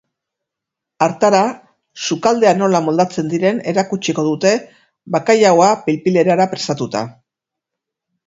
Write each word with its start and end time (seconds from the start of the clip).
Hartara, 1.07 1.41
sukaldean 2.05 2.59
nola 2.63 2.79
moldatzen 2.85 3.29
diren 3.33 3.61
erakutsiko 3.73 4.25
dute 4.29 4.53
bakailaoa 5.17 5.69
pil-pil 5.85 6.17
erara 6.23 6.51
prestatuta. 6.55 7.05